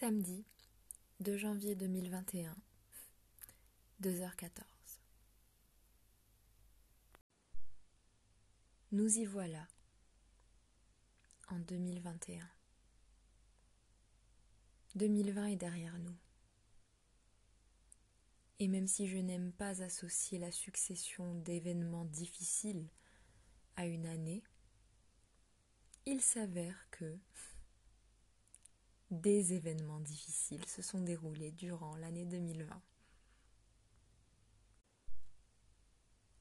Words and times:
Samedi 0.00 0.44
2 1.18 1.36
janvier 1.36 1.74
2021, 1.74 2.56
2h14. 4.00 4.62
Nous 8.92 9.18
y 9.18 9.24
voilà 9.24 9.66
en 11.48 11.58
2021. 11.58 12.48
2020 14.94 15.46
est 15.46 15.56
derrière 15.56 15.98
nous. 15.98 16.16
Et 18.60 18.68
même 18.68 18.86
si 18.86 19.08
je 19.08 19.18
n'aime 19.18 19.50
pas 19.50 19.82
associer 19.82 20.38
la 20.38 20.52
succession 20.52 21.34
d'événements 21.34 22.04
difficiles 22.04 22.86
à 23.74 23.86
une 23.86 24.06
année, 24.06 24.44
il 26.06 26.20
s'avère 26.20 26.86
que 26.92 27.18
des 29.10 29.54
événements 29.54 30.00
difficiles 30.00 30.66
se 30.66 30.82
sont 30.82 31.00
déroulés 31.00 31.52
durant 31.52 31.96
l'année 31.96 32.26
2020. 32.26 32.82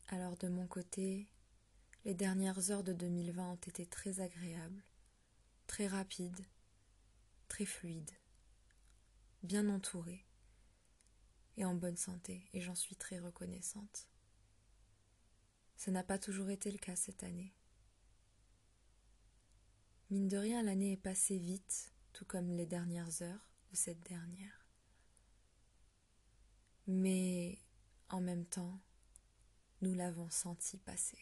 Alors 0.10 0.38
de 0.38 0.48
mon 0.48 0.68
côté, 0.68 1.27
les 2.05 2.14
dernières 2.14 2.72
heures 2.72 2.84
de 2.84 2.94
2020 2.94 3.52
ont 3.52 3.55
été 3.55 3.86
très 3.86 4.20
agréables, 4.20 4.84
très 5.68 5.88
rapides, 5.88 6.46
très 7.48 7.66
fluides, 7.66 8.12
bien 9.44 9.68
entourées 9.70 10.26
et 11.58 11.66
en 11.66 11.74
bonne 11.74 11.98
santé, 11.98 12.48
et 12.54 12.62
j'en 12.62 12.76
suis 12.76 12.96
très 12.96 13.20
reconnaissante. 13.20 14.08
Ce 15.76 15.90
n'a 15.90 16.04
pas 16.04 16.20
toujours 16.20 16.49
été 16.49 16.72
le 16.72 16.77
cas 16.77 16.96
cette 16.96 17.24
année. 17.24 17.54
Mine 20.10 20.27
de 20.27 20.38
rien, 20.38 20.63
l'année 20.63 20.94
est 20.94 20.98
passée 20.98 21.38
vite, 21.38 21.91
tout 22.17 22.26
comme 22.26 22.49
les 22.49 22.66
dernières 22.66 23.21
heures 23.21 23.48
de 23.70 23.76
cette 23.76 24.02
dernière. 24.02 24.66
Mais 26.87 27.59
en 28.09 28.21
même 28.21 28.46
temps, 28.46 28.82
nous 29.82 29.93
l'avons 29.93 30.27
senti 30.32 30.79
passer. 30.79 31.20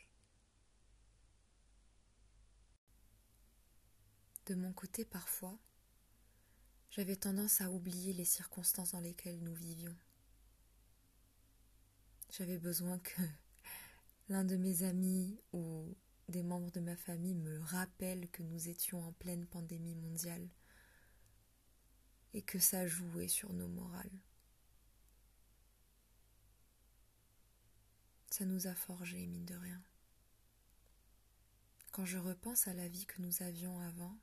De 4.45 4.55
mon 4.55 4.71
côté, 4.71 5.03
parfois, 5.03 5.59
j'avais 6.91 7.17
tendance 7.17 7.59
à 7.59 7.69
oublier 7.69 8.13
les 8.13 8.23
circonstances 8.23 8.93
dans 8.93 9.02
lesquelles 9.02 9.43
nous 9.43 9.53
vivions. 9.53 9.97
J'avais 12.30 12.57
besoin 12.57 12.99
que 12.99 13.21
l'un 14.30 14.45
de 14.45 14.55
mes 14.55 14.83
amis 14.83 15.41
ou 15.52 15.93
des 16.30 16.43
membres 16.43 16.71
de 16.71 16.80
ma 16.80 16.95
famille 16.95 17.35
me 17.35 17.59
rappellent 17.63 18.30
que 18.30 18.43
nous 18.43 18.69
étions 18.69 19.05
en 19.05 19.11
pleine 19.11 19.45
pandémie 19.45 19.95
mondiale 19.95 20.47
et 22.36 22.41
que 22.41 22.59
ça 22.59 22.86
jouait 22.86 23.30
sur 23.30 23.53
nos 23.53 23.69
morales. 23.69 24.19
Ça 28.30 28.44
nous 28.44 28.67
a 28.67 28.75
forgés, 28.75 29.25
mine 29.25 29.45
de 29.45 29.55
rien. 29.55 29.81
Quand 31.94 32.03
je 32.03 32.17
repense 32.17 32.67
à 32.67 32.73
la 32.73 32.89
vie 32.89 33.05
que 33.05 33.22
nous 33.22 33.42
avions 33.42 33.80
avant, 33.80 34.19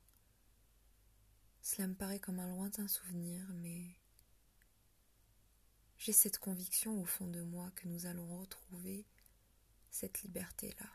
cela 1.63 1.87
me 1.87 1.95
paraît 1.95 2.19
comme 2.19 2.39
un 2.39 2.47
lointain 2.49 2.87
souvenir, 2.87 3.51
mais 3.55 3.97
j'ai 5.97 6.13
cette 6.13 6.37
conviction 6.37 7.01
au 7.01 7.05
fond 7.05 7.27
de 7.27 7.41
moi 7.41 7.71
que 7.71 7.87
nous 7.87 8.05
allons 8.05 8.37
retrouver 8.37 9.07
cette 9.89 10.21
liberté-là. 10.21 10.91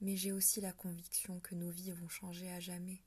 Mais 0.00 0.16
j'ai 0.16 0.30
aussi 0.30 0.60
la 0.60 0.72
conviction 0.72 1.40
que 1.40 1.56
nos 1.56 1.70
vies 1.70 1.90
vont 1.90 2.08
changer 2.08 2.48
à 2.52 2.60
jamais 2.60 3.02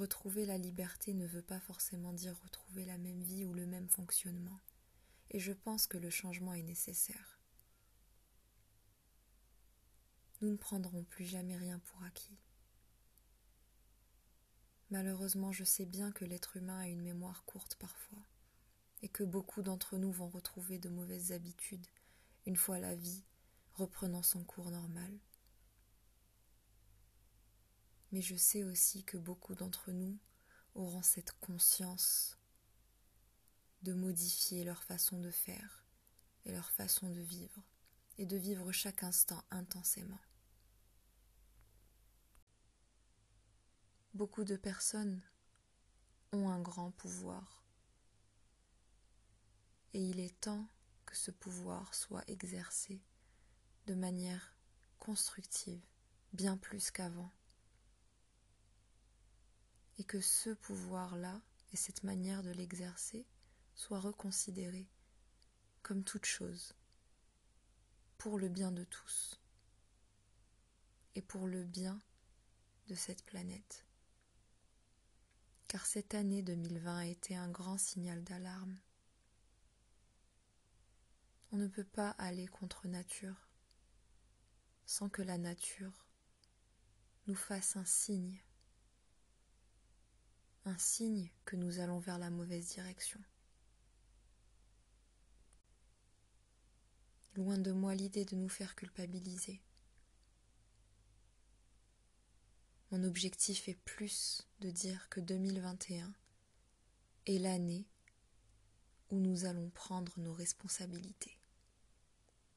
Retrouver 0.00 0.46
la 0.46 0.56
liberté 0.56 1.12
ne 1.12 1.26
veut 1.26 1.42
pas 1.42 1.60
forcément 1.60 2.14
dire 2.14 2.34
retrouver 2.42 2.86
la 2.86 2.96
même 2.96 3.20
vie 3.20 3.44
ou 3.44 3.52
le 3.52 3.66
même 3.66 3.90
fonctionnement, 3.90 4.58
et 5.28 5.38
je 5.38 5.52
pense 5.52 5.86
que 5.86 5.98
le 5.98 6.08
changement 6.08 6.54
est 6.54 6.62
nécessaire. 6.62 7.38
Nous 10.40 10.52
ne 10.52 10.56
prendrons 10.56 11.04
plus 11.04 11.26
jamais 11.26 11.58
rien 11.58 11.80
pour 11.80 12.02
acquis. 12.02 12.38
Malheureusement, 14.88 15.52
je 15.52 15.64
sais 15.64 15.84
bien 15.84 16.12
que 16.12 16.24
l'être 16.24 16.56
humain 16.56 16.78
a 16.78 16.88
une 16.88 17.02
mémoire 17.02 17.44
courte 17.44 17.74
parfois, 17.74 18.24
et 19.02 19.08
que 19.10 19.22
beaucoup 19.22 19.60
d'entre 19.60 19.98
nous 19.98 20.12
vont 20.12 20.30
retrouver 20.30 20.78
de 20.78 20.88
mauvaises 20.88 21.32
habitudes 21.32 21.86
une 22.46 22.56
fois 22.56 22.78
la 22.78 22.94
vie 22.94 23.22
reprenant 23.74 24.22
son 24.22 24.44
cours 24.44 24.70
normal 24.70 25.12
mais 28.12 28.22
je 28.22 28.36
sais 28.36 28.64
aussi 28.64 29.04
que 29.04 29.16
beaucoup 29.16 29.54
d'entre 29.54 29.92
nous 29.92 30.18
auront 30.74 31.02
cette 31.02 31.32
conscience 31.40 32.38
de 33.82 33.92
modifier 33.92 34.64
leur 34.64 34.82
façon 34.82 35.20
de 35.20 35.30
faire 35.30 35.84
et 36.44 36.52
leur 36.52 36.70
façon 36.70 37.10
de 37.10 37.20
vivre, 37.20 37.62
et 38.18 38.26
de 38.26 38.36
vivre 38.36 38.72
chaque 38.72 39.02
instant 39.02 39.42
intensément. 39.50 40.20
Beaucoup 44.14 44.44
de 44.44 44.56
personnes 44.56 45.22
ont 46.32 46.48
un 46.48 46.60
grand 46.60 46.90
pouvoir, 46.92 47.64
et 49.92 50.02
il 50.02 50.20
est 50.20 50.40
temps 50.40 50.66
que 51.04 51.16
ce 51.16 51.30
pouvoir 51.30 51.94
soit 51.94 52.24
exercé 52.28 53.02
de 53.86 53.94
manière 53.94 54.54
constructive, 54.98 55.82
bien 56.32 56.56
plus 56.56 56.90
qu'avant 56.90 57.32
et 60.00 60.04
que 60.04 60.22
ce 60.22 60.48
pouvoir-là 60.48 61.42
et 61.74 61.76
cette 61.76 62.04
manière 62.04 62.42
de 62.42 62.50
l'exercer 62.50 63.26
soient 63.74 64.00
reconsidérés 64.00 64.88
comme 65.82 66.04
toute 66.04 66.24
chose, 66.24 66.74
pour 68.16 68.38
le 68.38 68.48
bien 68.48 68.72
de 68.72 68.82
tous 68.84 69.38
et 71.16 71.20
pour 71.20 71.46
le 71.46 71.64
bien 71.64 72.00
de 72.88 72.94
cette 72.94 73.26
planète. 73.26 73.84
Car 75.68 75.84
cette 75.84 76.14
année 76.14 76.40
2020 76.40 76.96
a 76.96 77.06
été 77.06 77.36
un 77.36 77.50
grand 77.50 77.76
signal 77.76 78.24
d'alarme. 78.24 78.80
On 81.52 81.58
ne 81.58 81.68
peut 81.68 81.84
pas 81.84 82.12
aller 82.12 82.46
contre 82.46 82.88
nature 82.88 83.50
sans 84.86 85.10
que 85.10 85.20
la 85.20 85.36
nature 85.36 86.06
nous 87.26 87.36
fasse 87.36 87.76
un 87.76 87.84
signe 87.84 88.40
un 90.64 90.76
signe 90.78 91.30
que 91.44 91.56
nous 91.56 91.80
allons 91.80 91.98
vers 91.98 92.18
la 92.18 92.30
mauvaise 92.30 92.68
direction. 92.68 93.20
Loin 97.34 97.58
de 97.58 97.72
moi 97.72 97.94
l'idée 97.94 98.24
de 98.24 98.36
nous 98.36 98.48
faire 98.48 98.74
culpabiliser. 98.74 99.62
Mon 102.90 103.04
objectif 103.04 103.68
est 103.68 103.78
plus 103.84 104.48
de 104.60 104.70
dire 104.70 105.08
que 105.08 105.20
2021 105.20 106.12
est 107.26 107.38
l'année 107.38 107.86
où 109.10 109.20
nous 109.20 109.44
allons 109.44 109.70
prendre 109.70 110.18
nos 110.18 110.32
responsabilités. 110.32 111.38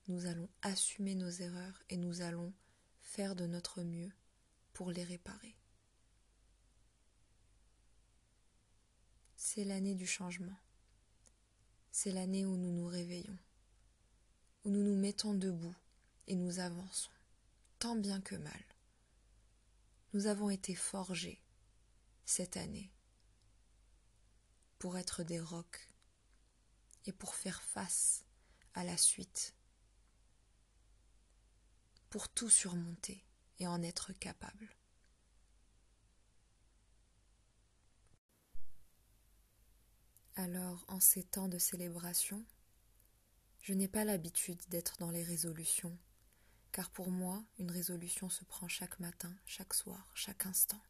Nous 0.07 0.25
allons 0.25 0.49
assumer 0.63 1.15
nos 1.15 1.29
erreurs 1.29 1.83
et 1.89 1.97
nous 1.97 2.21
allons 2.21 2.51
faire 2.99 3.35
de 3.35 3.45
notre 3.45 3.83
mieux 3.83 4.11
pour 4.73 4.91
les 4.91 5.03
réparer. 5.03 5.55
C'est 9.55 9.65
l'année 9.65 9.93
du 9.93 10.07
changement. 10.07 10.57
C'est 11.91 12.11
l'année 12.11 12.43
où 12.43 12.57
nous 12.57 12.71
nous 12.71 12.87
réveillons, 12.87 13.37
où 14.63 14.71
nous 14.71 14.81
nous 14.81 14.95
mettons 14.95 15.35
debout 15.35 15.75
et 16.25 16.33
nous 16.33 16.57
avançons, 16.57 17.11
tant 17.77 17.95
bien 17.95 18.19
que 18.19 18.33
mal. 18.33 18.65
Nous 20.13 20.25
avons 20.25 20.49
été 20.49 20.73
forgés 20.73 21.39
cette 22.25 22.57
année 22.57 22.91
pour 24.79 24.97
être 24.97 25.21
des 25.21 25.39
rocs 25.39 25.87
et 27.05 27.11
pour 27.11 27.35
faire 27.35 27.61
face 27.61 28.25
à 28.73 28.83
la 28.83 28.97
suite, 28.97 29.53
pour 32.09 32.27
tout 32.27 32.49
surmonter 32.49 33.23
et 33.59 33.67
en 33.67 33.83
être 33.83 34.13
capable. 34.13 34.75
Alors, 40.35 40.83
en 40.87 40.99
ces 40.99 41.23
temps 41.23 41.47
de 41.47 41.57
célébration, 41.59 42.43
je 43.61 43.73
n'ai 43.73 43.87
pas 43.87 44.03
l'habitude 44.03 44.61
d'être 44.69 44.97
dans 44.97 45.11
les 45.11 45.23
résolutions, 45.23 45.97
car 46.71 46.89
pour 46.89 47.11
moi, 47.11 47.43
une 47.59 47.71
résolution 47.71 48.29
se 48.29 48.43
prend 48.43 48.67
chaque 48.67 48.99
matin, 48.99 49.33
chaque 49.45 49.73
soir, 49.73 50.11
chaque 50.15 50.45
instant. 50.45 50.81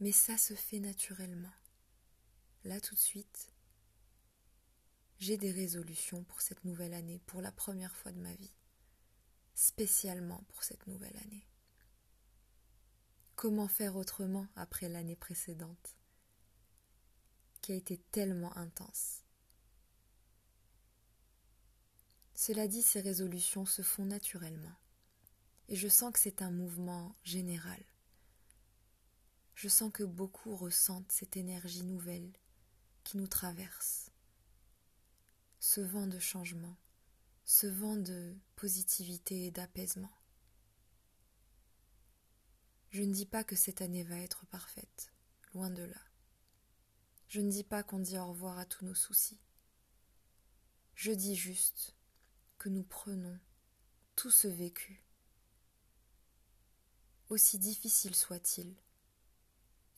Mais 0.00 0.12
ça 0.12 0.36
se 0.36 0.54
fait 0.54 0.80
naturellement. 0.80 1.52
Là 2.64 2.80
tout 2.80 2.94
de 2.94 3.00
suite, 3.00 3.52
j'ai 5.18 5.38
des 5.38 5.50
résolutions 5.52 6.24
pour 6.24 6.40
cette 6.42 6.64
nouvelle 6.64 6.94
année, 6.94 7.20
pour 7.26 7.40
la 7.40 7.52
première 7.52 7.96
fois 7.96 8.12
de 8.12 8.20
ma 8.20 8.34
vie. 8.34 8.52
spécialement 9.54 10.42
pour 10.48 10.62
cette 10.64 10.86
nouvelle 10.86 11.16
année. 11.18 11.46
Comment 13.36 13.66
faire 13.66 13.96
autrement 13.96 14.46
après 14.54 14.88
l'année 14.88 15.16
précédente, 15.16 15.96
qui 17.60 17.72
a 17.72 17.74
été 17.74 17.98
tellement 17.98 18.56
intense? 18.56 19.24
Cela 22.34 22.68
dit, 22.68 22.80
ces 22.80 23.00
résolutions 23.00 23.66
se 23.66 23.82
font 23.82 24.04
naturellement, 24.04 24.76
et 25.68 25.74
je 25.74 25.88
sens 25.88 26.12
que 26.12 26.20
c'est 26.20 26.42
un 26.42 26.52
mouvement 26.52 27.16
général. 27.24 27.82
Je 29.56 29.68
sens 29.68 29.90
que 29.92 30.04
beaucoup 30.04 30.54
ressentent 30.54 31.10
cette 31.10 31.36
énergie 31.36 31.84
nouvelle 31.84 32.32
qui 33.02 33.16
nous 33.16 33.28
traverse, 33.28 34.10
ce 35.58 35.80
vent 35.80 36.06
de 36.06 36.20
changement, 36.20 36.76
ce 37.44 37.66
vent 37.66 37.96
de 37.96 38.36
positivité 38.54 39.46
et 39.46 39.50
d'apaisement. 39.50 40.12
Je 42.94 43.02
ne 43.02 43.12
dis 43.12 43.26
pas 43.26 43.42
que 43.42 43.56
cette 43.56 43.80
année 43.80 44.04
va 44.04 44.20
être 44.20 44.46
parfaite, 44.46 45.12
loin 45.52 45.68
de 45.68 45.82
là. 45.82 46.00
Je 47.26 47.40
ne 47.40 47.50
dis 47.50 47.64
pas 47.64 47.82
qu'on 47.82 47.98
dit 47.98 48.16
au 48.16 48.28
revoir 48.28 48.56
à 48.56 48.66
tous 48.66 48.84
nos 48.84 48.94
soucis. 48.94 49.40
Je 50.94 51.10
dis 51.10 51.34
juste 51.34 51.96
que 52.56 52.68
nous 52.68 52.84
prenons 52.84 53.36
tout 54.14 54.30
ce 54.30 54.46
vécu, 54.46 55.04
aussi 57.30 57.58
difficile 57.58 58.14
soit-il, 58.14 58.76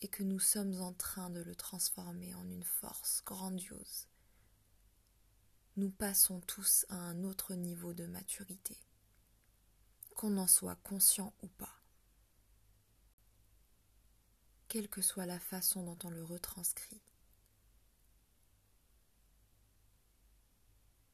et 0.01 0.09
que 0.09 0.23
nous 0.23 0.41
sommes 0.41 0.81
en 0.81 0.95
train 0.95 1.29
de 1.29 1.43
le 1.43 1.55
transformer 1.55 2.35
en 2.35 2.49
une 2.49 2.65
force 2.65 3.23
grandiose. 3.27 4.09
Nous 5.77 5.91
passons 5.91 6.41
tous 6.41 6.87
à 6.89 6.97
un 6.97 7.25
autre 7.25 7.57
niveau 7.57 7.93
de 7.93 8.07
maturité, 8.07 8.79
qu'on 10.15 10.39
en 10.39 10.47
soit 10.47 10.77
conscient 10.77 11.35
ou 11.43 11.49
pas. 11.49 11.83
Quelle 14.77 14.91
que 14.91 15.01
soit 15.01 15.25
la 15.25 15.41
façon 15.41 15.85
dont 15.85 15.97
on 16.05 16.11
le 16.11 16.23
retranscrit. 16.23 17.01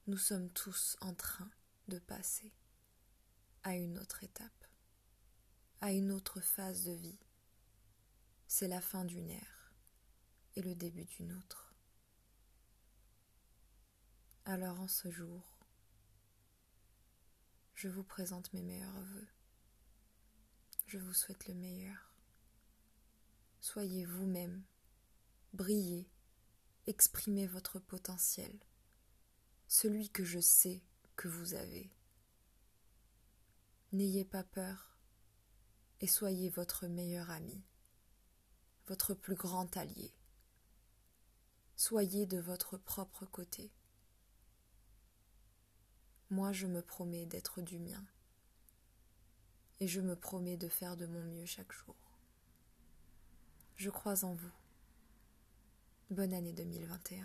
Nous 0.08 0.16
sommes 0.16 0.50
tous 0.50 0.96
en 1.00 1.14
train 1.14 1.48
de 1.86 2.00
passer 2.00 2.52
à 3.62 3.76
une 3.76 4.00
autre 4.00 4.24
étape, 4.24 4.66
à 5.80 5.92
une 5.92 6.10
autre 6.10 6.40
phase 6.40 6.82
de 6.86 6.90
vie 6.90 7.20
c'est 8.48 8.66
la 8.66 8.80
fin 8.80 9.04
d'une 9.04 9.30
ère 9.30 9.72
et 10.56 10.62
le 10.62 10.74
début 10.74 11.04
d'une 11.04 11.32
autre. 11.32 11.72
Alors 14.44 14.80
en 14.80 14.88
ce 14.88 15.08
jour, 15.08 15.64
je 17.76 17.86
vous 17.86 18.02
présente 18.02 18.52
mes 18.54 18.62
meilleurs 18.62 19.00
voeux. 19.02 19.28
Je 20.88 20.98
vous 20.98 21.14
souhaite 21.14 21.46
le 21.46 21.54
meilleur. 21.54 22.11
Soyez 23.62 24.04
vous-même, 24.04 24.62
brillez, 25.54 26.06
exprimez 26.86 27.46
votre 27.46 27.78
potentiel, 27.78 28.52
celui 29.66 30.10
que 30.10 30.24
je 30.24 30.40
sais 30.40 30.82
que 31.16 31.28
vous 31.28 31.54
avez. 31.54 31.90
N'ayez 33.92 34.26
pas 34.26 34.44
peur 34.44 34.98
et 36.02 36.06
soyez 36.06 36.50
votre 36.50 36.86
meilleur 36.86 37.30
ami 37.30 37.64
votre 38.86 39.14
plus 39.14 39.36
grand 39.36 39.76
allié. 39.76 40.12
Soyez 41.76 42.26
de 42.26 42.38
votre 42.38 42.76
propre 42.76 43.26
côté. 43.26 43.72
Moi, 46.30 46.52
je 46.52 46.66
me 46.66 46.82
promets 46.82 47.26
d'être 47.26 47.60
du 47.60 47.78
mien. 47.78 48.04
Et 49.80 49.88
je 49.88 50.00
me 50.00 50.16
promets 50.16 50.56
de 50.56 50.68
faire 50.68 50.96
de 50.96 51.06
mon 51.06 51.22
mieux 51.22 51.46
chaque 51.46 51.72
jour. 51.72 52.11
Je 53.76 53.90
crois 53.90 54.24
en 54.24 54.34
vous. 54.34 54.52
Bonne 56.10 56.34
année 56.34 56.52
2021. 56.52 57.24